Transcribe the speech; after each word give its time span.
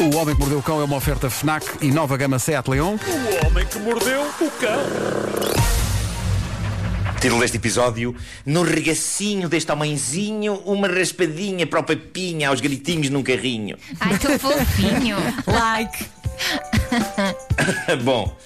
O 0.00 0.16
Homem 0.16 0.32
que 0.32 0.40
Mordeu 0.40 0.58
o 0.58 0.62
Cão 0.62 0.80
é 0.80 0.84
uma 0.84 0.96
oferta 0.96 1.28
FNAC 1.28 1.66
e 1.80 1.90
nova 1.90 2.16
gama 2.16 2.38
Seat 2.38 2.70
Leon. 2.70 2.96
O 2.96 3.46
homem 3.46 3.66
que 3.66 3.80
mordeu 3.80 4.22
o 4.22 4.50
cão. 4.52 4.80
Título 7.20 7.40
deste 7.40 7.56
episódio: 7.56 8.14
No 8.46 8.62
regacinho 8.62 9.48
deste 9.48 9.72
homenzinho, 9.72 10.54
uma 10.64 10.86
raspadinha 10.86 11.66
para 11.66 11.80
o 11.80 11.82
Pepinha 11.82 12.48
aos 12.48 12.60
gritinhos 12.60 13.10
num 13.10 13.24
carrinho. 13.24 13.76
Ai, 13.98 14.16
tão 14.18 14.38
fofinho. 14.38 15.16
Like. 15.48 16.06
Bom, 18.04 18.36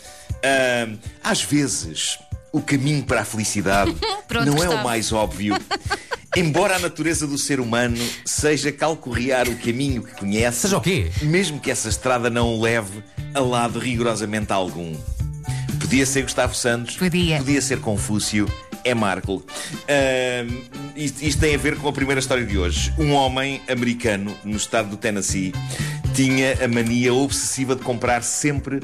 ahm, 0.43 0.96
às 1.23 1.43
vezes 1.43 2.19
o 2.50 2.62
caminho 2.62 3.05
para 3.05 3.21
a 3.21 3.25
felicidade 3.25 3.95
Pronto, 4.27 4.46
não 4.46 4.62
é 4.62 4.71
o 4.71 4.82
mais 4.82 5.12
óbvio. 5.12 5.55
Embora 6.35 6.77
a 6.77 6.79
natureza 6.79 7.27
do 7.27 7.37
ser 7.37 7.61
humano 7.61 7.96
seja 8.25 8.72
calcorrear 8.72 9.49
o 9.49 9.57
caminho 9.57 10.03
que 10.03 10.13
conhece, 10.14 10.61
Seja 10.61 10.79
o 10.79 10.81
quê? 10.81 11.11
mesmo 11.22 11.61
que 11.61 11.71
essa 11.71 11.91
estrada 11.91 12.31
não 12.31 12.55
o 12.55 12.63
leve 12.63 13.03
a 13.35 13.41
lado 13.41 13.79
rigorosamente 13.79 14.50
algum. 14.50 14.95
Podia 15.79 16.07
ser 16.07 16.22
Gustavo 16.22 16.55
Santos, 16.55 16.96
Podia. 16.96 17.43
ser 17.61 17.81
Confúcio, 17.81 18.49
é 18.82 18.95
Marco. 18.95 19.45
Ahm, 19.86 20.63
isto, 20.96 21.22
isto 21.22 21.39
tem 21.39 21.55
a 21.55 21.58
ver 21.58 21.77
com 21.77 21.86
a 21.89 21.93
primeira 21.93 22.18
história 22.18 22.46
de 22.46 22.57
hoje. 22.57 22.94
Um 22.99 23.13
homem 23.13 23.61
americano 23.69 24.35
no 24.43 24.57
estado 24.57 24.89
do 24.89 24.96
Tennessee 24.96 25.53
tinha 26.14 26.64
a 26.64 26.69
mania 26.69 27.13
obsessiva 27.13 27.77
de 27.77 27.83
comprar 27.83 28.22
sempre 28.22 28.80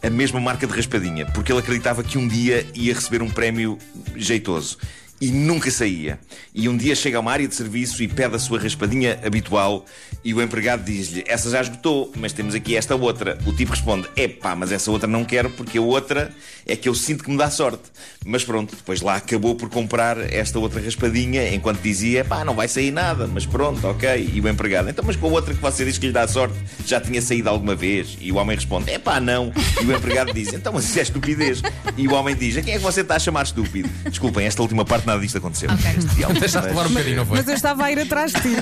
a 0.00 0.08
mesma 0.10 0.40
marca 0.40 0.68
de 0.68 0.72
raspadinha, 0.72 1.26
porque 1.26 1.50
ele 1.50 1.58
acreditava 1.60 2.04
que 2.04 2.16
um 2.16 2.28
dia 2.28 2.64
ia 2.74 2.94
receber 2.94 3.22
um 3.22 3.30
prémio 3.30 3.76
jeitoso. 4.14 4.78
E 5.22 5.30
nunca 5.30 5.70
saía. 5.70 6.18
E 6.52 6.68
um 6.68 6.76
dia 6.76 6.96
chega 6.96 7.16
a 7.16 7.20
uma 7.20 7.30
área 7.30 7.46
de 7.46 7.54
serviço 7.54 8.02
e 8.02 8.08
pede 8.08 8.34
a 8.34 8.40
sua 8.40 8.58
raspadinha 8.58 9.20
habitual 9.24 9.86
e 10.24 10.34
o 10.34 10.42
empregado 10.42 10.82
diz-lhe: 10.82 11.22
Essa 11.28 11.48
já 11.48 11.60
esgotou, 11.60 12.10
mas 12.16 12.32
temos 12.32 12.56
aqui 12.56 12.74
esta 12.74 12.96
outra. 12.96 13.38
O 13.46 13.52
tipo 13.52 13.70
responde: 13.70 14.08
Epá, 14.16 14.56
mas 14.56 14.72
essa 14.72 14.90
outra 14.90 15.06
não 15.06 15.24
quero 15.24 15.48
porque 15.50 15.78
a 15.78 15.80
outra 15.80 16.34
é 16.66 16.74
que 16.74 16.88
eu 16.88 16.94
sinto 16.96 17.22
que 17.22 17.30
me 17.30 17.36
dá 17.36 17.48
sorte. 17.50 17.84
Mas 18.26 18.42
pronto, 18.42 18.74
depois 18.74 19.00
lá 19.00 19.14
acabou 19.14 19.54
por 19.54 19.68
comprar 19.70 20.18
esta 20.18 20.58
outra 20.58 20.80
raspadinha 20.80 21.54
enquanto 21.54 21.80
dizia: 21.80 22.22
Epá, 22.22 22.44
não 22.44 22.54
vai 22.54 22.66
sair 22.66 22.90
nada, 22.90 23.28
mas 23.28 23.46
pronto, 23.46 23.86
ok. 23.86 24.28
E 24.34 24.40
o 24.40 24.48
empregado: 24.48 24.90
Então, 24.90 25.04
mas 25.06 25.14
com 25.14 25.28
a 25.28 25.30
outra 25.30 25.54
que 25.54 25.60
você 25.60 25.84
diz 25.84 25.98
que 25.98 26.06
lhe 26.06 26.12
dá 26.12 26.26
sorte 26.26 26.58
já 26.84 27.00
tinha 27.00 27.22
saído 27.22 27.48
alguma 27.48 27.76
vez? 27.76 28.18
E 28.20 28.32
o 28.32 28.38
homem 28.38 28.56
responde: 28.56 28.90
Epá, 28.90 29.20
não. 29.20 29.52
E 29.80 29.84
o 29.84 29.96
empregado 29.96 30.32
diz: 30.32 30.52
Então, 30.52 30.72
mas 30.72 30.84
isso 30.84 30.98
é 30.98 31.02
estupidez. 31.02 31.62
E 31.96 32.08
o 32.08 32.14
homem 32.14 32.34
diz: 32.34 32.56
A 32.56 32.62
quem 32.62 32.74
é 32.74 32.76
que 32.78 32.82
você 32.82 33.02
está 33.02 33.14
a 33.14 33.20
chamar 33.20 33.44
estúpido? 33.44 33.88
Desculpem, 34.04 34.46
esta 34.46 34.62
última 34.62 34.84
parte 34.84 35.06
nada 35.12 35.20
disto 35.22 35.38
aconteceu. 35.38 35.68
Diálogo, 36.16 36.38
Deixaste 36.40 36.68
levar 36.68 36.86
um 36.86 36.90
bocadinho, 36.90 37.16
não 37.16 37.26
foi? 37.26 37.36
Mas 37.38 37.48
eu 37.48 37.54
estava 37.54 37.84
a 37.84 37.92
ir 37.92 37.98
atrás 38.00 38.32
de 38.32 38.40
ti. 38.40 38.56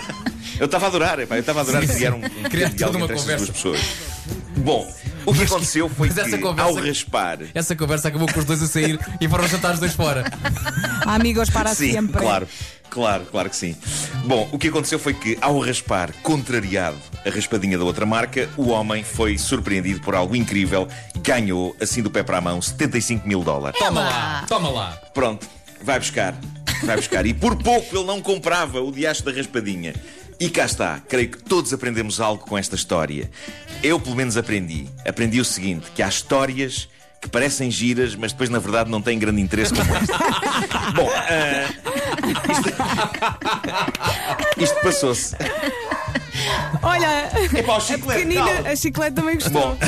eu 0.58 0.66
estava 0.66 0.86
a 0.86 0.88
adorar, 0.88 1.18
epá, 1.20 1.36
eu 1.36 1.40
estava 1.40 1.60
a 1.60 1.62
adorar 1.62 1.86
criar 1.86 2.14
um, 2.14 2.18
um 2.24 2.42
Criar 2.50 2.70
toda 2.70 2.98
uma 2.98 3.08
conversa. 3.08 3.36
duas 3.36 3.50
pessoas. 3.50 3.80
Bom, 4.56 4.86
o 5.24 5.32
que 5.32 5.42
aconteceu 5.44 5.88
foi 5.88 6.08
que, 6.10 6.38
conversa- 6.38 6.62
ao 6.70 6.74
raspar. 6.86 7.38
Essa 7.54 7.74
conversa 7.74 8.08
acabou 8.08 8.30
com 8.32 8.38
os 8.40 8.44
dois 8.44 8.62
a 8.62 8.66
sair 8.66 8.98
e 9.20 9.28
foram 9.28 9.46
jantar 9.48 9.72
os 9.74 9.80
dois 9.80 9.94
fora. 9.94 10.24
Amigos 11.06 11.48
para 11.50 11.74
Sim, 11.74 11.92
sempre. 11.92 12.20
claro, 12.20 12.46
claro, 12.90 13.24
claro 13.30 13.48
que 13.50 13.56
sim. 13.56 13.74
Bom, 14.26 14.48
o 14.52 14.58
que 14.58 14.68
aconteceu 14.68 14.98
foi 14.98 15.14
que, 15.14 15.38
ao 15.40 15.58
raspar, 15.60 16.10
contrariado 16.22 16.98
a 17.24 17.30
raspadinha 17.30 17.78
da 17.78 17.84
outra 17.84 18.04
marca, 18.04 18.48
o 18.56 18.68
homem 18.68 19.02
foi 19.02 19.38
surpreendido 19.38 20.00
por 20.00 20.14
algo 20.14 20.36
incrível. 20.36 20.86
Ganhou, 21.22 21.74
assim 21.80 22.02
do 22.02 22.10
pé 22.10 22.22
para 22.22 22.38
a 22.38 22.40
mão, 22.40 22.60
75 22.60 23.26
mil 23.26 23.42
dólares. 23.42 23.78
Toma 23.78 24.00
lá, 24.00 24.44
toma 24.46 24.68
lá. 24.70 24.90
Pronto, 25.14 25.46
vai 25.82 25.98
buscar. 25.98 26.34
Vai 26.84 26.96
buscar. 26.96 27.26
E 27.26 27.34
por 27.34 27.56
pouco 27.56 27.96
ele 27.96 28.06
não 28.06 28.20
comprava 28.20 28.80
o 28.80 28.90
diacho 28.90 29.24
da 29.24 29.32
raspadinha. 29.32 29.94
E 30.38 30.48
cá 30.48 30.64
está. 30.64 31.00
Creio 31.06 31.28
que 31.30 31.38
todos 31.42 31.72
aprendemos 31.72 32.20
algo 32.20 32.44
com 32.44 32.56
esta 32.56 32.74
história. 32.74 33.30
Eu, 33.82 34.00
pelo 34.00 34.16
menos, 34.16 34.36
aprendi. 34.36 34.86
Aprendi 35.06 35.38
o 35.40 35.44
seguinte: 35.44 35.90
que 35.94 36.02
há 36.02 36.08
histórias 36.08 36.88
que 37.20 37.28
parecem 37.28 37.70
giras, 37.70 38.14
mas 38.14 38.32
depois, 38.32 38.48
na 38.48 38.58
verdade, 38.58 38.90
não 38.90 39.02
têm 39.02 39.18
grande 39.18 39.42
interesse 39.42 39.74
como 39.74 39.94
esta. 39.94 40.18
Bom, 40.96 41.10
ah, 41.12 41.68
isto, 44.56 44.62
isto 44.62 44.80
passou-se. 44.80 45.36
Olha, 46.82 47.30
Epá, 47.58 47.76
a 47.76 47.80
chiclete, 47.80 48.22
pequenina, 48.22 48.70
a 48.70 48.74
chiclete 48.74 49.16
também 49.16 49.34
gostou. 49.34 49.76
Bom. 49.76 49.78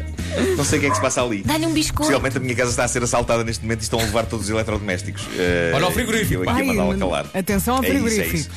Não 0.56 0.64
sei 0.64 0.78
o 0.78 0.80
que 0.80 0.86
é 0.86 0.90
que 0.90 0.96
se 0.96 1.02
passa 1.02 1.22
ali. 1.22 1.42
Dá-lhe 1.42 1.66
um 1.66 1.72
biscoito. 1.72 1.98
Possivelmente 2.02 2.36
a 2.36 2.40
minha 2.40 2.54
casa 2.54 2.70
está 2.70 2.84
a 2.84 2.88
ser 2.88 3.02
assaltada 3.02 3.42
neste 3.44 3.62
momento 3.64 3.80
e 3.80 3.82
estão 3.82 3.98
a 3.98 4.02
levar 4.02 4.26
todos 4.26 4.46
os 4.46 4.50
eletrodomésticos. 4.50 5.26
Eh, 5.38 5.72
Olha 5.74 5.86
o 5.88 5.90
frigorífico, 5.92 6.42
Eu 6.44 6.50
aqui 6.50 6.50
a 6.50 6.54
Ai, 6.54 6.66
mandá-la 6.66 6.96
calar. 6.96 7.26
atenção 7.34 7.76
ao 7.76 7.84
É 7.84 7.88
isso, 7.88 7.96
é 7.96 8.00
frigorífico. 8.00 8.36
isso. 8.36 8.50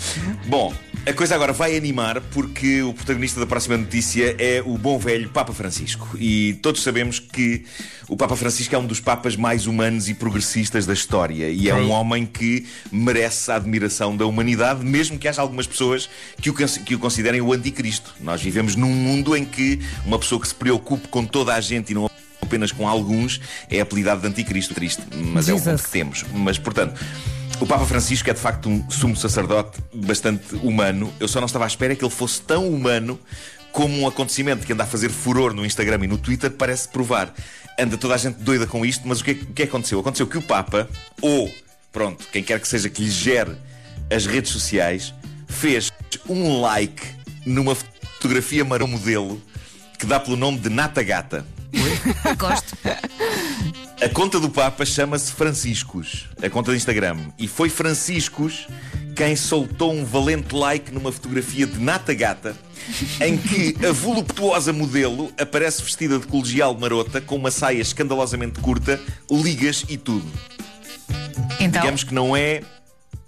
Bom, 0.47 0.73
a 1.05 1.13
coisa 1.13 1.35
agora 1.35 1.51
vai 1.51 1.75
animar 1.75 2.21
porque 2.21 2.81
o 2.81 2.93
protagonista 2.93 3.37
da 3.37 3.45
próxima 3.45 3.75
notícia 3.77 4.35
é 4.39 4.63
o 4.65 4.77
bom 4.77 4.97
velho 4.97 5.27
Papa 5.29 5.51
Francisco. 5.51 6.17
E 6.17 6.53
todos 6.61 6.81
sabemos 6.81 7.19
que 7.19 7.65
o 8.07 8.15
Papa 8.15 8.37
Francisco 8.37 8.73
é 8.73 8.77
um 8.77 8.85
dos 8.85 9.01
papas 9.01 9.35
mais 9.35 9.67
humanos 9.67 10.07
e 10.07 10.13
progressistas 10.13 10.85
da 10.85 10.93
história. 10.93 11.49
E 11.49 11.69
é 11.69 11.75
um 11.75 11.91
homem 11.91 12.25
que 12.25 12.65
merece 12.89 13.51
a 13.51 13.55
admiração 13.55 14.15
da 14.15 14.25
humanidade, 14.25 14.83
mesmo 14.85 15.19
que 15.19 15.27
haja 15.27 15.41
algumas 15.41 15.67
pessoas 15.67 16.09
que 16.41 16.49
o, 16.49 16.53
que 16.53 16.95
o 16.95 16.99
considerem 16.99 17.41
o 17.41 17.51
anticristo. 17.51 18.15
Nós 18.21 18.41
vivemos 18.41 18.77
num 18.77 18.93
mundo 18.93 19.35
em 19.35 19.43
que 19.43 19.81
uma 20.05 20.17
pessoa 20.17 20.39
que 20.39 20.47
se 20.47 20.55
preocupe 20.55 21.09
com 21.09 21.25
toda 21.25 21.53
a 21.53 21.59
gente 21.59 21.91
e 21.91 21.93
não 21.93 22.09
apenas 22.41 22.71
com 22.71 22.87
alguns 22.87 23.41
é 23.69 23.81
apelidado 23.81 24.21
de 24.21 24.27
anticristo. 24.27 24.73
Triste, 24.73 25.01
mas 25.33 25.49
é 25.49 25.53
o 25.53 25.57
Jesus. 25.57 25.81
que 25.81 25.91
temos. 25.91 26.23
Mas, 26.33 26.57
portanto, 26.57 26.99
o 27.59 27.65
Papa 27.65 27.85
Francisco 27.85 28.29
é 28.29 28.33
de 28.33 28.39
facto 28.39 28.67
um 28.69 28.89
sumo 28.89 29.15
sacerdote 29.15 29.79
bastante 29.93 30.55
humano. 30.55 31.13
Eu 31.19 31.27
só 31.27 31.39
não 31.39 31.45
estava 31.45 31.65
à 31.65 31.67
espera 31.67 31.95
que 31.95 32.03
ele 32.03 32.11
fosse 32.11 32.41
tão 32.41 32.67
humano 32.67 33.19
como 33.71 33.99
um 34.01 34.07
acontecimento 34.07 34.65
que 34.65 34.73
anda 34.73 34.83
a 34.83 34.87
fazer 34.87 35.09
furor 35.09 35.53
no 35.53 35.65
Instagram 35.65 36.03
e 36.03 36.07
no 36.07 36.17
Twitter 36.17 36.51
parece 36.51 36.87
provar. 36.89 37.33
Anda 37.79 37.97
toda 37.97 38.13
a 38.13 38.17
gente 38.17 38.35
doida 38.39 38.67
com 38.67 38.85
isto, 38.85 39.07
mas 39.07 39.21
o 39.21 39.23
que, 39.23 39.31
é- 39.31 39.35
que 39.55 39.63
aconteceu? 39.63 39.99
Aconteceu 39.99 40.27
que 40.27 40.37
o 40.37 40.41
Papa, 40.41 40.87
ou, 41.21 41.51
pronto, 41.91 42.25
quem 42.31 42.43
quer 42.43 42.59
que 42.59 42.67
seja 42.67 42.89
que 42.89 43.01
lhe 43.01 43.09
gere 43.09 43.55
as 44.13 44.25
redes 44.25 44.51
sociais, 44.51 45.13
fez 45.47 45.91
um 46.29 46.61
like 46.61 47.01
numa 47.45 47.73
fotografia 47.75 48.63
marrom 48.63 48.87
modelo 48.87 49.41
que 49.97 50.05
dá 50.05 50.19
pelo 50.19 50.35
nome 50.37 50.59
de 50.59 50.69
Nata 50.69 51.01
Gata. 51.01 51.45
Gosto. 52.37 52.75
A 54.03 54.09
conta 54.09 54.39
do 54.39 54.49
Papa 54.49 54.85
chama-se 54.85 55.31
Franciscos, 55.31 56.27
a 56.41 56.49
conta 56.49 56.71
de 56.71 56.77
Instagram. 56.77 57.17
E 57.37 57.47
foi 57.47 57.69
Franciscos 57.69 58.67
quem 59.15 59.35
soltou 59.35 59.93
um 59.93 60.03
valente 60.03 60.55
like 60.55 60.91
numa 60.91 61.11
fotografia 61.11 61.67
de 61.67 61.79
Nata 61.79 62.13
Gata, 62.13 62.55
em 63.21 63.37
que 63.37 63.75
a 63.85 63.91
voluptuosa 63.91 64.73
modelo 64.73 65.31
aparece 65.39 65.83
vestida 65.83 66.17
de 66.17 66.25
colegial 66.25 66.75
marota, 66.77 67.21
com 67.21 67.35
uma 67.35 67.51
saia 67.51 67.79
escandalosamente 67.81 68.59
curta, 68.59 68.99
ligas 69.29 69.85
e 69.87 69.97
tudo. 69.97 70.25
Então, 71.59 71.81
Digamos 71.81 72.03
que 72.03 72.13
não 72.13 72.35
é. 72.35 72.61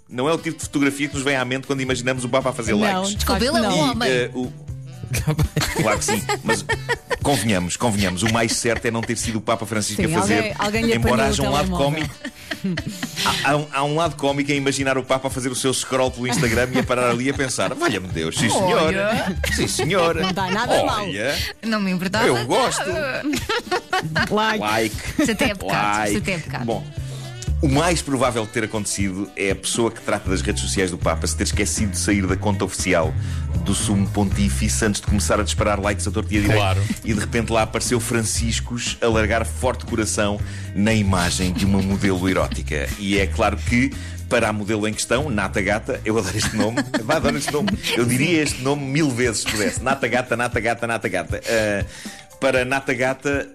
Não 0.08 0.28
é 0.28 0.32
o 0.32 0.38
tipo 0.38 0.56
de 0.58 0.62
fotografia 0.64 1.08
que 1.08 1.14
nos 1.14 1.24
vem 1.24 1.36
à 1.36 1.44
mente 1.44 1.66
quando 1.66 1.80
imaginamos 1.80 2.24
o 2.24 2.28
Papa 2.28 2.50
a 2.50 2.52
fazer 2.52 2.72
Não, 2.72 2.80
likes. 2.80 3.14
desculpa, 3.16 3.44
ele 3.44 3.56
é 3.56 3.60
Não. 3.60 3.76
um 3.76 3.90
homem. 3.90 4.08
eh, 4.08 4.30
o- 4.34 4.52
Claro 5.80 5.98
que 5.98 6.04
sim, 6.04 6.22
mas 6.44 6.64
convenhamos, 7.26 7.76
convenhamos, 7.76 8.22
o 8.22 8.32
mais 8.32 8.52
certo 8.52 8.86
é 8.86 8.90
não 8.90 9.00
ter 9.02 9.16
sido 9.18 9.38
o 9.38 9.40
Papa 9.40 9.66
Francisco 9.66 10.00
Sim, 10.02 10.14
a 10.14 10.20
fazer. 10.20 10.36
alguém- 10.38 10.54
alguém 10.84 10.94
embora 10.94 11.24
haja 11.26 11.42
um 11.42 11.50
lado 11.50 11.70
cómico. 11.70 12.14
Há, 13.24 13.50
há 13.50 13.56
um, 13.56 13.66
há 13.72 13.84
um 13.84 13.96
lado 13.96 14.16
cómico 14.16 14.50
em 14.52 14.56
imaginar 14.56 14.96
o 14.96 15.02
Papa 15.02 15.28
a 15.28 15.30
fazer 15.30 15.50
o 15.50 15.54
seu 15.54 15.72
scroll 15.74 16.10
pelo 16.10 16.26
Instagram 16.28 16.68
e 16.72 16.78
a 16.78 16.82
parar 16.84 17.10
ali 17.10 17.28
a 17.28 17.34
pensar: 17.34 17.74
valha-me 17.74 18.08
Deus, 18.08 18.36
sim 18.36 18.48
senhora, 18.48 19.36
sim 19.54 19.66
senhora. 19.68 20.22
Não 20.22 20.32
dá 20.32 20.50
nada 20.50 20.84
mal. 20.84 21.04
Olha, 21.04 21.36
Não 21.64 21.80
me 21.80 21.90
importava. 21.90 22.26
eu 22.26 22.46
gosto. 22.46 22.84
Like. 24.30 24.58
Like. 24.60 24.96
Isso 25.22 25.30
até 25.32 25.44
é 25.50 25.54
pecado. 25.54 26.08
Isso 26.08 26.18
até 26.18 26.32
é 26.32 26.38
pecado. 26.38 26.64
Bom, 26.64 26.84
o 27.62 27.68
mais 27.68 28.02
provável 28.02 28.44
de 28.44 28.52
ter 28.52 28.64
acontecido 28.64 29.30
é 29.36 29.50
a 29.50 29.56
pessoa 29.56 29.90
que 29.90 30.00
trata 30.00 30.28
das 30.30 30.40
redes 30.42 30.62
sociais 30.62 30.90
do 30.90 30.98
Papa 30.98 31.26
se 31.26 31.36
ter 31.36 31.44
esquecido 31.44 31.90
de 31.92 31.98
sair 31.98 32.26
da 32.26 32.36
conta 32.36 32.64
oficial 32.64 33.12
do 33.66 33.74
Sumo 33.74 34.06
Pontífice 34.08 34.84
antes 34.84 35.00
de 35.00 35.08
começar 35.08 35.40
a 35.40 35.42
disparar 35.42 35.80
likes 35.80 36.06
a 36.06 36.10
torto 36.12 36.32
e 36.32 36.38
a 36.38 36.40
direito. 36.40 36.58
Claro. 36.58 36.80
E 37.04 37.12
de 37.12 37.18
repente 37.18 37.52
lá 37.52 37.62
apareceu 37.62 37.98
Franciscos 37.98 38.96
a 39.02 39.08
largar 39.08 39.44
forte 39.44 39.84
coração 39.84 40.40
na 40.72 40.94
imagem 40.94 41.52
de 41.52 41.66
uma 41.66 41.82
modelo 41.82 42.28
erótica. 42.28 42.88
E 42.98 43.18
é 43.18 43.26
claro 43.26 43.56
que. 43.56 43.92
Para 44.28 44.48
a 44.48 44.52
modelo 44.52 44.88
em 44.88 44.92
questão, 44.92 45.30
Nata 45.30 45.62
Gata, 45.62 46.00
eu 46.04 46.18
adoro 46.18 46.36
este 46.36 46.56
nome, 46.56 46.78
adoro 47.06 47.38
este 47.38 47.52
nome, 47.52 47.68
eu 47.96 48.04
diria 48.04 48.42
este 48.42 48.60
nome 48.60 48.82
mil 48.82 49.08
vezes 49.08 49.42
se 49.42 49.46
pudesse. 49.52 49.80
Nata 49.80 50.08
Gata, 50.08 50.36
Nata 50.36 50.58
Gata, 50.58 50.84
Nata 50.84 51.08
Gata. 51.08 51.40
Ah, 51.48 51.84
para 52.40 52.64
Nata 52.64 52.94
Gata, 52.94 53.48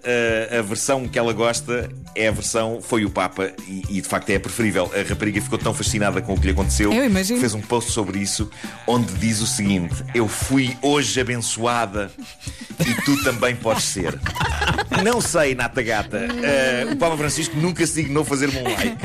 a, 0.51 0.59
a 0.59 0.61
versão 0.61 1.07
que 1.07 1.17
ela 1.17 1.33
gosta 1.33 1.89
é 2.15 2.27
a 2.27 2.31
versão 2.31 2.81
Foi 2.81 3.05
o 3.05 3.09
Papa 3.09 3.51
e, 3.67 3.83
e, 3.89 4.01
de 4.01 4.07
facto 4.07 4.29
é 4.29 4.35
a 4.35 4.39
preferível. 4.39 4.91
A 4.93 5.07
rapariga 5.07 5.41
ficou 5.41 5.57
tão 5.57 5.73
fascinada 5.73 6.21
com 6.21 6.33
o 6.33 6.39
que 6.39 6.47
lhe 6.47 6.51
aconteceu 6.51 6.91
que 6.91 7.39
fez 7.39 7.53
um 7.53 7.61
post 7.61 7.91
sobre 7.91 8.19
isso 8.19 8.49
onde 8.87 9.13
diz 9.13 9.41
o 9.41 9.47
seguinte: 9.47 9.95
Eu 10.13 10.27
fui 10.27 10.77
hoje 10.81 11.19
abençoada 11.19 12.11
e 12.79 12.93
tu 13.03 13.23
também 13.23 13.55
podes 13.55 13.83
ser. 13.85 14.17
Não 15.03 15.21
sei, 15.21 15.55
Nata 15.55 15.81
Gata. 15.81 16.27
Ah, 16.27 16.91
o 16.91 16.95
Papa 16.97 17.17
Francisco 17.17 17.55
nunca 17.57 17.85
se 17.85 18.01
dignou 18.01 18.23
fazer-me 18.23 18.57
um 18.57 18.63
like. 18.63 18.97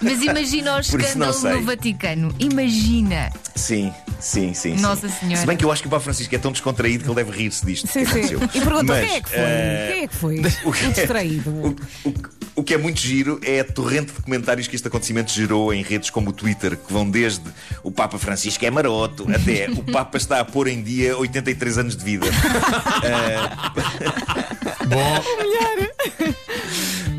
Mas 0.00 0.22
imagina 0.22 0.76
o 0.76 0.80
escândalo 0.80 1.40
no 1.40 1.62
Vaticano. 1.62 2.34
Imagina. 2.38 3.30
Sim, 3.54 3.92
Sim, 4.20 4.54
sim, 4.54 4.76
sim. 4.76 4.82
Nossa 4.82 5.08
Senhora. 5.08 5.36
Se 5.38 5.46
bem 5.46 5.56
que 5.56 5.64
eu 5.64 5.72
acho 5.72 5.82
que 5.82 5.88
o 5.88 5.90
Papa 5.90 6.02
Francisco 6.04 6.34
é 6.34 6.38
tão 6.38 6.52
descontraído 6.52 7.04
que 7.04 7.10
ele 7.10 7.16
deve 7.16 7.30
rir-se 7.36 7.64
disto. 7.64 7.86
Sim, 7.88 8.04
que 8.04 8.12
sim. 8.12 8.18
aconteceu. 8.34 8.40
E 8.42 8.48
perguntou 8.60 8.84
Mas, 8.84 9.06
quem 9.06 9.16
é 9.16 9.20
que 9.20 9.28
foi? 9.28 9.38
eh, 9.40 9.88
Quem 9.92 10.02
é 10.02 10.06
que 10.08 10.16
foi? 10.16 10.40
o 10.64 10.72
que 10.72 10.84
é- 10.84 10.88
distraído. 10.90 11.50
O, 11.50 11.68
o- 12.08 12.34
o 12.56 12.62
que 12.62 12.72
é 12.72 12.78
muito 12.78 13.00
giro 13.00 13.40
é 13.42 13.58
a 13.60 13.64
torrente 13.64 14.12
de 14.12 14.20
comentários 14.22 14.68
que 14.68 14.76
este 14.76 14.86
acontecimento 14.86 15.32
gerou 15.32 15.74
em 15.74 15.82
redes 15.82 16.08
como 16.08 16.30
o 16.30 16.32
Twitter, 16.32 16.76
que 16.76 16.92
vão 16.92 17.10
desde 17.10 17.42
o 17.82 17.90
Papa 17.90 18.16
Francisco 18.16 18.64
é 18.64 18.70
maroto 18.70 19.26
até 19.34 19.68
o 19.70 19.82
Papa 19.82 20.16
está 20.16 20.38
a 20.38 20.44
pôr 20.44 20.68
em 20.68 20.80
dia 20.80 21.18
83 21.18 21.78
anos 21.78 21.96
de 21.96 22.04
vida. 22.04 22.26
Bom, 24.86 25.24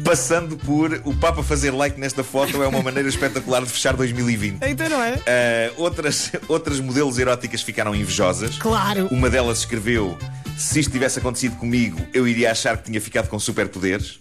Passando 0.05 0.55
por 0.55 1.01
o 1.03 1.15
Papa 1.15 1.41
fazer 1.41 1.71
like 1.71 1.99
nesta 1.99 2.23
foto 2.23 2.61
é 2.61 2.67
uma 2.67 2.79
maneira 2.79 3.09
espetacular 3.09 3.63
de 3.63 3.69
fechar 3.71 3.95
2020. 3.95 4.59
Então 4.61 4.87
não 4.87 5.01
é? 5.01 5.15
Uh, 5.15 5.81
outras, 5.81 6.31
outras 6.47 6.79
modelos 6.79 7.17
eróticas 7.17 7.63
ficaram 7.63 7.95
invejosas. 7.95 8.59
Claro. 8.59 9.07
Uma 9.09 9.31
delas 9.31 9.57
escreveu: 9.57 10.15
Se 10.55 10.79
isto 10.79 10.91
tivesse 10.91 11.17
acontecido 11.17 11.55
comigo, 11.55 11.99
eu 12.13 12.27
iria 12.27 12.51
achar 12.51 12.77
que 12.77 12.83
tinha 12.83 13.01
ficado 13.01 13.29
com 13.29 13.39
superpoderes. 13.39 14.19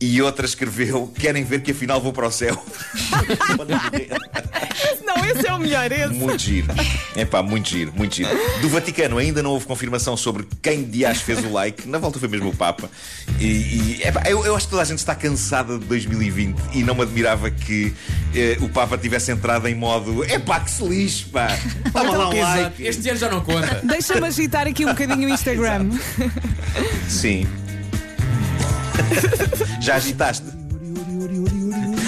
E 0.00 0.22
outra 0.22 0.46
escreveu: 0.46 1.12
Querem 1.18 1.44
ver 1.44 1.60
que 1.60 1.72
afinal 1.72 2.00
vou 2.00 2.12
para 2.12 2.26
o 2.26 2.30
céu? 2.30 2.56
Não, 5.04 5.24
esse 5.26 5.46
é 5.46 5.52
o 5.52 5.58
melhor. 5.58 5.92
Esse. 5.92 6.14
muito 6.14 6.42
giro. 6.42 6.68
É 7.14 7.24
pá, 7.24 7.42
muito 7.42 7.68
giro, 7.68 7.92
muito 7.94 8.14
giro. 8.14 8.30
Do 8.62 8.68
Vaticano 8.68 9.18
ainda 9.18 9.42
não 9.42 9.50
houve 9.50 9.66
confirmação 9.66 10.16
sobre 10.16 10.46
quem 10.62 10.84
de 10.84 11.04
as 11.04 11.20
fez 11.20 11.44
o 11.44 11.52
like. 11.52 11.86
Na 11.88 11.98
volta 11.98 12.18
foi 12.18 12.28
mesmo 12.28 12.48
o 12.48 12.56
Papa. 12.56 12.88
E, 13.38 13.44
e 13.44 14.00
epá, 14.04 14.22
eu, 14.26 14.44
eu 14.46 14.56
acho 14.56 14.66
que 14.66 14.70
toda 14.70 14.82
a 14.82 14.84
gente 14.84 14.98
está 14.98 15.14
cansada 15.14 15.78
de 15.78 15.84
2020 15.84 16.56
e 16.72 16.82
não 16.82 16.94
me 16.94 17.02
admirava 17.02 17.50
que 17.50 17.92
eh, 18.34 18.56
o 18.60 18.68
Papa 18.68 18.96
tivesse 18.96 19.30
entrado 19.32 19.68
em 19.68 19.74
modo: 19.74 20.24
É 20.24 20.38
pá, 20.38 20.60
que 20.60 20.70
se 20.70 20.82
lixe, 20.84 21.24
pá. 21.26 21.48
Toma 21.92 22.16
lá 22.16 22.30
um 22.30 22.40
like. 22.40 22.86
Este 22.86 23.08
ano 23.10 23.18
já 23.18 23.28
não 23.28 23.40
conta. 23.42 23.80
Deixa-me 23.82 24.26
agitar 24.26 24.66
aqui 24.66 24.86
um 24.86 24.90
bocadinho 24.90 25.28
o 25.28 25.32
Instagram. 25.32 25.90
Sim. 27.08 27.46
Já 29.80 29.96
agitaste? 29.96 30.44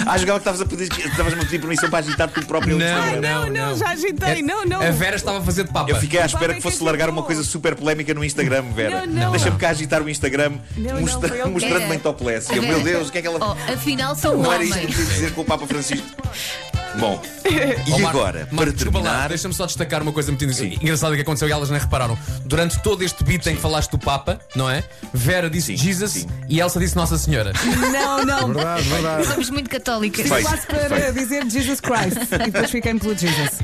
Ah, 0.05 0.17
jogava 0.17 0.37
que 0.39 0.49
estavas 0.49 0.61
a 0.61 0.65
pedir, 0.65 0.91
estavas-me 1.07 1.39
a 1.41 1.45
pedir 1.45 1.59
permissão 1.59 1.89
para 1.89 1.99
agitar 1.99 2.29
tu 2.29 2.45
próprio 2.45 2.77
Não, 2.77 2.85
Instagram. 2.85 3.21
não, 3.21 3.49
não, 3.49 3.77
já 3.77 3.89
agitei. 3.91 4.41
Não, 4.41 4.65
não. 4.65 4.81
A 4.81 4.91
Vera 4.91 5.15
estava 5.15 5.37
a 5.39 5.41
fazer 5.41 5.63
de 5.63 5.71
papa. 5.71 5.89
Eu 5.89 5.95
fiquei 5.95 6.19
à 6.19 6.25
espera 6.25 6.51
que 6.51 6.59
é 6.59 6.61
fosse 6.61 6.79
que 6.79 6.83
largar 6.83 7.09
uma 7.09 7.23
coisa 7.23 7.41
super 7.41 7.73
polémica 7.73 8.13
no 8.13 8.23
Instagram, 8.23 8.63
Vera. 8.75 9.05
Não, 9.07 9.23
não. 9.23 9.31
Deixa-me 9.31 9.57
cá 9.57 9.69
agitar 9.69 10.01
o 10.01 10.09
Instagram 10.09 10.53
Não, 10.75 10.95
não, 10.95 11.01
mostra- 11.01 11.45
mostrando-me 11.47 11.95
em 11.95 11.99
topless. 11.99 12.53
Eu, 12.53 12.61
meu 12.63 12.81
Deus, 12.81 13.07
o 13.07 13.11
que 13.13 13.19
é 13.19 13.21
que 13.21 13.27
ela. 13.27 13.39
Oh, 13.39 13.73
afinal, 13.73 14.13
são 14.13 14.37
Não 14.37 14.51
era 14.51 14.61
isto 14.63 14.73
que 14.73 14.79
eu 14.79 14.83
homens. 14.83 14.97
queria 14.97 15.13
dizer 15.13 15.31
com 15.33 15.41
o 15.41 15.45
Papa 15.45 15.65
Francisco. 15.67 16.05
Bom, 16.99 17.21
e 17.87 17.91
Ó, 17.91 17.97
Marco, 17.99 18.17
agora, 18.17 18.39
Marco, 18.39 18.55
para 18.55 18.71
desculpa 18.71 18.99
lá, 18.99 19.03
terminar. 19.05 19.29
deixa-me 19.29 19.53
só 19.53 19.65
destacar 19.65 20.01
uma 20.01 20.11
coisa 20.11 20.31
muito 20.31 20.43
engraçada 20.45 21.15
que 21.15 21.21
aconteceu 21.21 21.47
e 21.47 21.51
elas 21.51 21.69
nem 21.69 21.79
repararam. 21.79 22.17
Durante 22.45 22.79
todo 22.81 23.03
este 23.03 23.23
beat 23.23 23.45
em 23.47 23.55
que 23.55 23.61
falaste 23.61 23.91
do 23.91 23.97
Papa, 23.99 24.39
não 24.55 24.69
é? 24.69 24.83
Vera 25.13 25.49
disse 25.49 25.75
Sim, 25.77 25.83
Jesus 25.83 26.11
sim. 26.11 26.27
e 26.47 26.59
Elsa 26.59 26.79
disse 26.79 26.95
Nossa 26.95 27.17
Senhora. 27.17 27.51
Não, 27.91 28.23
não. 28.25 28.53
Verdade, 28.53 28.83
verdade. 28.89 29.25
Somos 29.27 29.49
muito 29.49 29.69
católicas. 29.69 30.27
Feito. 30.27 30.43
Quase 30.47 30.67
para 30.67 30.89
feito. 30.89 31.13
dizer 31.13 31.49
Jesus 31.49 31.79
Christ. 31.79 32.17
E 32.33 32.51
depois 32.51 32.71
fiquei 32.71 32.93
pelo 32.95 33.15
Jesus. 33.15 33.59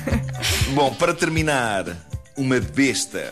Bom, 0.74 0.94
para 0.94 1.14
terminar, 1.14 1.84
uma 2.36 2.60
besta. 2.60 3.30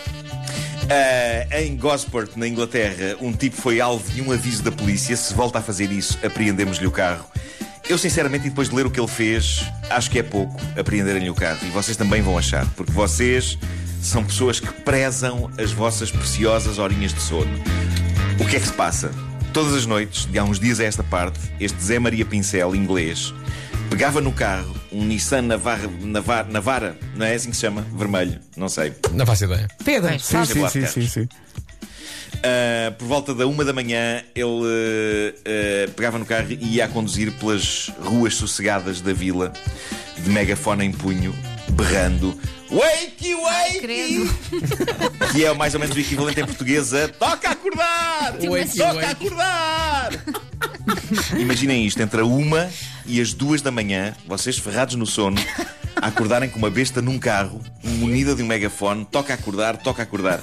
Ah, 0.89 1.61
em 1.61 1.77
Gosport, 1.77 2.31
na 2.37 2.47
Inglaterra, 2.47 3.17
um 3.21 3.33
tipo 3.33 3.57
foi 3.57 3.81
alvo 3.81 4.09
de 4.13 4.23
um 4.23 4.33
aviso 4.33 4.63
da 4.63 4.71
polícia. 4.73 5.17
Se 5.17 5.35
volta 5.35 5.59
a 5.59 5.63
fazer 5.63 5.91
isso, 5.91 6.19
apreendemos-lhe 6.25 6.87
o 6.87 6.91
carro. 6.91 7.27
Eu, 7.89 7.97
sinceramente, 7.97 8.47
e 8.47 8.51
depois 8.51 8.69
de 8.69 8.75
ler 8.75 8.85
o 8.85 8.91
que 8.91 8.99
ele 8.99 9.09
fez, 9.09 9.65
acho 9.89 10.11
que 10.11 10.19
é 10.19 10.23
pouco 10.23 10.61
apreenderem-lhe 10.77 11.31
o 11.31 11.35
carro. 11.35 11.61
E 11.63 11.71
vocês 11.71 11.97
também 11.97 12.21
vão 12.21 12.37
achar, 12.37 12.67
porque 12.75 12.91
vocês 12.91 13.57
são 14.03 14.25
pessoas 14.25 14.59
que 14.59 14.73
prezam 14.83 15.51
as 15.57 15.71
vossas 15.71 16.11
preciosas 16.11 16.79
horinhas 16.79 17.15
de 17.15 17.21
sono. 17.21 17.51
O 18.41 18.47
que 18.47 18.57
é 18.57 18.61
que 18.61 18.67
se 18.67 18.73
passa? 18.73 19.11
Todas 19.53 19.73
as 19.73 19.87
noites, 19.87 20.27
de 20.27 20.39
há 20.39 20.45
uns 20.45 20.59
dias 20.59 20.81
a 20.81 20.85
esta 20.85 21.05
parte, 21.05 21.39
este 21.61 21.81
Zé 21.81 21.99
Maria 22.01 22.27
Pincel, 22.27 22.75
inglês, 22.75 23.33
pegava 23.89 24.21
no 24.21 24.33
carro 24.33 24.75
um 24.93 25.05
Nissan 25.05 25.43
Navara, 25.43 25.89
Navara, 26.01 26.49
Navara 26.51 26.99
não 27.15 27.25
é 27.25 27.35
assim 27.35 27.51
que 27.51 27.57
se 27.57 27.63
chama? 27.63 27.87
Vermelho, 27.95 28.41
não 28.57 28.69
sei. 28.69 28.93
Não 29.13 29.25
faço 29.25 29.45
ideia. 29.45 29.69
Pedro. 29.85 30.11
Sim, 30.19 30.45
sabe? 30.45 30.47
sim, 30.49 30.69
sim, 30.69 30.87
sim, 30.87 31.09
sim. 31.09 31.29
Uh, 32.37 32.93
por 32.93 33.07
volta 33.09 33.35
da 33.35 33.47
uma 33.47 33.65
da 33.65 33.73
manhã, 33.73 34.23
ele 34.35 34.45
uh, 34.45 34.61
uh, 34.61 35.91
pegava 35.93 36.19
no 36.19 36.27
carro 36.27 36.47
e 36.51 36.77
ia 36.77 36.85
a 36.85 36.89
conduzir 36.89 37.33
pelas 37.33 37.91
ruas 38.01 38.35
sossegadas 38.35 39.01
da 39.01 39.13
vila, 39.13 39.53
de 40.19 40.31
megafone 40.31 40.85
em 40.85 40.93
punho, 40.93 41.35
berrando. 41.71 42.39
Wakey, 42.71 43.35
wakey! 43.35 44.31
Que 45.33 45.45
é 45.45 45.55
mais 45.55 45.75
ou 45.75 45.81
menos 45.81 45.95
o 45.97 46.01
equivalente 46.01 46.41
em 46.41 46.45
português 46.47 46.93
a 46.95 47.09
Toca 47.09 47.51
acordar! 47.51 48.35
Wakey, 48.41 48.77
Toca 48.79 48.95
wakey. 48.95 49.11
acordar! 49.27 50.11
Imaginem 51.39 51.87
isto, 51.87 52.01
entre 52.03 52.21
a 52.21 52.25
uma 52.25 52.71
e 53.07 53.21
as 53.21 53.33
duas 53.33 53.63
da 53.63 53.71
manhã, 53.71 54.15
vocês 54.27 54.59
ferrados 54.59 54.95
no 54.95 55.07
sono, 55.07 55.37
a 56.07 56.09
acordarem 56.09 56.49
com 56.49 56.57
uma 56.59 56.71
besta 56.71 57.03
num 57.03 57.19
carro, 57.19 57.61
munida 57.83 58.33
de 58.33 58.41
um 58.41 58.47
megafone, 58.47 59.05
toca 59.11 59.33
a 59.33 59.35
acordar, 59.35 59.77
toca 59.77 60.03
a 60.03 60.05
acordar. 60.05 60.41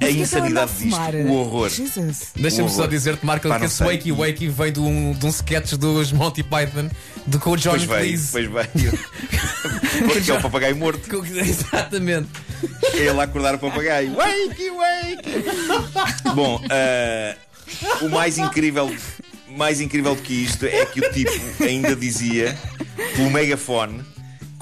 A 0.00 0.08
insanidade 0.08 0.72
disto, 0.72 0.98
o 1.28 1.32
horror. 1.34 1.68
Jesus. 1.68 2.28
Deixa-me 2.34 2.70
só 2.70 2.86
dizer-te, 2.86 3.24
Marco, 3.26 3.46
Pá, 3.46 3.58
que 3.58 3.66
esse 3.66 3.74
sei. 3.76 3.86
Wakey 3.88 4.12
Wakey 4.12 4.48
vem 4.48 4.72
de 4.72 4.80
um, 4.80 5.12
de 5.12 5.26
um 5.26 5.28
sketch 5.28 5.74
dos 5.74 6.12
Monty 6.12 6.42
Python 6.42 6.88
do 7.26 7.38
com 7.38 7.50
o 7.50 7.56
John 7.58 7.70
Pois 7.72 7.82
veio, 7.84 8.00
Cleese. 8.00 8.28
pois 8.32 8.46
veio. 8.46 8.98
Porque 10.12 10.30
é 10.30 10.34
o 10.34 10.40
papagaio 10.40 10.76
morto. 10.76 11.10
Com- 11.10 11.26
Exatamente. 11.26 12.28
Ele 12.94 13.10
a 13.10 13.22
acordar 13.22 13.54
o 13.54 13.58
papagaio. 13.58 14.14
Wakey, 14.14 14.70
wakey! 14.70 16.34
Bom, 16.34 16.58
ah, 16.70 17.34
o 18.00 18.08
mais 18.08 18.38
incrível, 18.38 18.94
mais 19.48 19.78
incrível 19.78 20.14
do 20.14 20.22
que 20.22 20.32
isto 20.32 20.64
é 20.64 20.86
que 20.86 21.00
o 21.00 21.12
tipo 21.12 21.62
ainda 21.62 21.94
dizia, 21.94 22.56
pelo 23.14 23.30
megafone, 23.30 24.02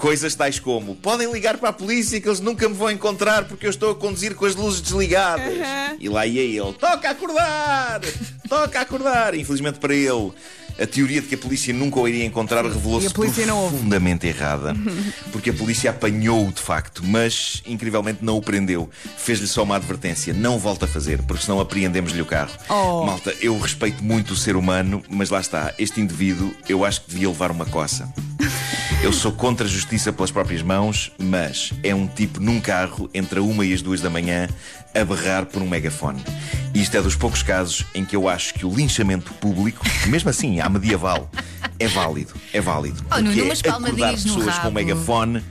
coisas 0.04 0.34
tais 0.34 0.58
como: 0.58 0.94
podem 0.96 1.32
ligar 1.32 1.56
para 1.56 1.70
a 1.70 1.72
polícia 1.72 2.20
que 2.20 2.28
eles 2.28 2.38
nunca 2.38 2.68
me 2.68 2.74
vão 2.74 2.90
encontrar 2.90 3.44
porque 3.44 3.64
eu 3.64 3.70
estou 3.70 3.92
a 3.92 3.94
conduzir 3.94 4.34
com 4.34 4.44
as 4.44 4.54
luzes 4.54 4.82
desligadas. 4.82 5.54
Uhum. 5.54 5.96
E 5.98 6.08
lá 6.10 6.26
ia 6.26 6.42
ele: 6.42 6.74
toca 6.74 7.08
a 7.08 7.12
acordar! 7.12 8.00
Toca 8.46 8.78
a 8.78 8.82
acordar! 8.82 9.34
Infelizmente 9.34 9.78
para 9.78 9.94
ele. 9.94 10.32
A 10.76 10.86
teoria 10.88 11.22
de 11.22 11.28
que 11.28 11.36
a 11.36 11.38
polícia 11.38 11.72
nunca 11.72 12.00
o 12.00 12.08
iria 12.08 12.24
encontrar 12.24 12.64
revelou-se 12.64 13.08
profundamente 13.14 14.26
errada, 14.26 14.74
porque 15.30 15.50
a 15.50 15.52
polícia 15.52 15.88
apanhou-o 15.88 16.50
de 16.50 16.60
facto, 16.60 17.00
mas 17.04 17.62
incrivelmente 17.64 18.24
não 18.24 18.36
o 18.36 18.42
prendeu. 18.42 18.90
Fez-lhe 19.16 19.46
só 19.46 19.62
uma 19.62 19.76
advertência: 19.76 20.34
não 20.34 20.58
volta 20.58 20.84
a 20.84 20.88
fazer, 20.88 21.22
porque 21.22 21.44
senão 21.44 21.60
apreendemos-lhe 21.60 22.20
o 22.20 22.26
carro. 22.26 22.50
Oh. 22.68 23.06
Malta, 23.06 23.32
eu 23.40 23.56
respeito 23.56 24.02
muito 24.02 24.32
o 24.32 24.36
ser 24.36 24.56
humano, 24.56 25.00
mas 25.08 25.30
lá 25.30 25.40
está, 25.40 25.72
este 25.78 26.00
indivíduo 26.00 26.52
eu 26.68 26.84
acho 26.84 27.02
que 27.02 27.10
devia 27.12 27.28
levar 27.28 27.52
uma 27.52 27.64
coça. 27.64 28.12
Eu 29.04 29.12
sou 29.12 29.30
contra 29.30 29.66
a 29.66 29.68
justiça 29.68 30.10
pelas 30.14 30.30
próprias 30.30 30.62
mãos, 30.62 31.12
mas 31.18 31.74
é 31.82 31.94
um 31.94 32.06
tipo 32.06 32.40
num 32.40 32.58
carro 32.58 33.10
entre 33.12 33.38
a 33.38 33.42
uma 33.42 33.62
e 33.66 33.74
as 33.74 33.82
duas 33.82 34.00
da 34.00 34.08
manhã 34.08 34.48
a 34.94 35.04
berrar 35.04 35.44
por 35.44 35.60
um 35.60 35.68
megafone. 35.68 36.24
E 36.72 36.80
isto 36.80 36.96
é 36.96 37.02
dos 37.02 37.14
poucos 37.14 37.42
casos 37.42 37.84
em 37.94 38.02
que 38.02 38.16
eu 38.16 38.26
acho 38.30 38.54
que 38.54 38.64
o 38.64 38.74
linchamento 38.74 39.30
público, 39.34 39.84
mesmo 40.06 40.30
assim, 40.30 40.58
à 40.58 40.70
medieval, 40.70 41.30
é 41.78 41.86
válido. 41.86 42.32
É 42.50 42.62
válido. 42.62 43.04
Oh, 43.10 43.16
Nuno, 43.20 43.34
Porque 43.46 43.68
é 43.68 43.70
acordar 43.70 44.12
pessoas 44.12 44.44
com 44.44 44.50
rabo. 44.62 44.70
megafone 44.70 45.44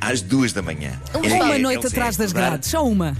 às 0.00 0.20
duas 0.22 0.52
da 0.52 0.62
manhã. 0.62 0.92
Uma 1.12 1.26
É- 1.26 1.42
Uma 1.42 1.54
é- 1.56 1.58
noite 1.58 1.84
é- 1.86 1.88
atrás 1.88 2.16
das 2.16 2.32
grades. 2.32 2.70
Só 2.70 2.86
uma. 2.86 3.16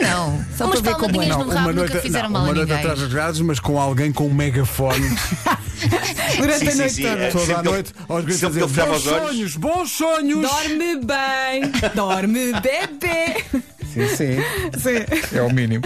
Não. 0.00 0.44
Só 0.56 0.66
Umas 0.66 0.80
para 0.80 0.92
ver 0.92 0.98
como 0.98 1.20
é. 1.22 1.26
Não, 1.26 1.44
no 1.44 1.50
rabo 1.52 1.72
nunca 1.72 2.00
fizeram 2.00 2.28
não, 2.30 2.32
mal 2.40 2.44
uma 2.44 2.54
noite 2.54 2.72
atrás 2.72 3.00
das 3.00 3.12
grades, 3.12 3.40
mas 3.40 3.58
com 3.58 3.78
alguém 3.80 4.12
com 4.12 4.28
um 4.28 4.32
megafone 4.32 5.04
Durante 6.38 6.58
Sim, 6.60 6.68
a 6.70 6.74
noite 6.74 6.94
sim, 6.94 7.02
toda. 7.02 7.22
é. 7.24 7.30
toda 7.30 7.56
a 7.56 7.60
ele- 7.60 7.70
noite 7.70 7.92
aos 8.08 8.24
gritos 8.24 8.48
dizer 8.48 8.60
bons 8.60 8.70
os 8.70 9.06
olhos." 9.06 9.28
sonhos, 9.28 9.56
bons 9.56 9.90
sonhos. 9.92 10.42
Dorme 10.50 10.96
bem, 10.96 11.72
dorme 11.94 12.52
bebê. 12.60 13.44
Sim, 13.92 14.08
sim, 14.08 14.36
Sim, 14.78 15.36
é 15.36 15.42
o 15.42 15.52
mínimo. 15.52 15.84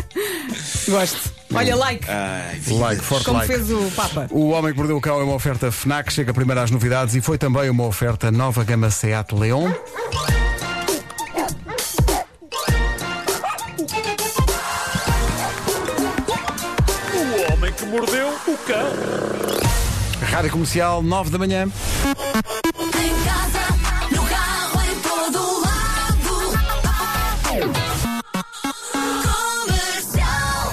gosto. 0.89 1.33
Olha, 1.55 1.77
like, 1.77 2.05
Ai. 2.11 2.61
Like, 2.69 3.01
forte 3.03 3.25
como 3.25 3.39
like. 3.39 3.53
fez 3.55 3.71
o 3.71 3.91
Papa. 3.93 4.27
O 4.31 4.49
Homem 4.51 4.73
que 4.73 4.79
Mordeu 4.79 4.97
o 4.97 5.01
Cão 5.01 5.21
é 5.21 5.25
uma 5.25 5.35
oferta 5.35 5.71
FNAC, 5.71 6.13
chega 6.13 6.35
primeiro 6.35 6.61
às 6.61 6.71
novidades 6.71 7.15
e 7.15 7.21
foi 7.21 7.39
também 7.39 7.71
uma 7.71 7.85
oferta 7.87 8.31
nova 8.33 8.63
gama 8.65 8.91
Seat 8.91 9.33
Leon. 9.35 9.71
O 17.15 17.53
homem 17.53 17.73
que 17.73 17.85
mordeu 17.87 18.29
o 18.29 18.57
cão. 18.59 19.34
Rádio 20.35 20.51
Comercial, 20.51 21.01
9 21.01 21.31
da 21.31 21.39
manhã. 21.39 21.69